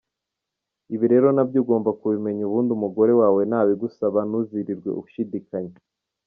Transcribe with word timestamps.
Ibi 0.95 1.05
rero 1.13 1.27
nabyo 1.35 1.57
ugomba 1.63 1.89
kubimenya 1.99 2.43
ubundi 2.45 2.69
umugore 2.73 3.11
wawe 3.21 3.41
n’abigusaba 3.49 4.19
ntuzirirwe 4.27 4.89
ushidikanya. 5.01 5.77